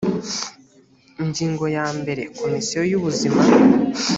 [1.23, 3.41] ingingo ya mbere komisiyo y ubuzima